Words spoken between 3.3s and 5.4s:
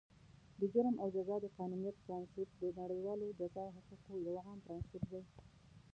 جزا حقوقو یو عام پرانسیپ دی.